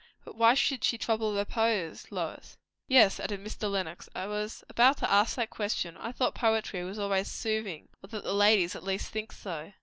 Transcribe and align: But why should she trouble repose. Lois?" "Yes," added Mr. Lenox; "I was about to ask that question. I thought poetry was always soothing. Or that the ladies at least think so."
But 0.25 0.35
why 0.35 0.55
should 0.55 0.83
she 0.83 0.97
trouble 0.97 1.35
repose. 1.35 2.07
Lois?" 2.11 2.57
"Yes," 2.87 3.19
added 3.19 3.39
Mr. 3.39 3.69
Lenox; 3.69 4.09
"I 4.15 4.25
was 4.25 4.63
about 4.67 4.97
to 4.97 5.11
ask 5.11 5.35
that 5.35 5.51
question. 5.51 5.95
I 5.95 6.11
thought 6.11 6.33
poetry 6.33 6.83
was 6.83 6.97
always 6.97 7.27
soothing. 7.27 7.87
Or 8.03 8.07
that 8.09 8.23
the 8.23 8.33
ladies 8.33 8.75
at 8.75 8.81
least 8.83 9.11
think 9.11 9.31
so." 9.31 9.73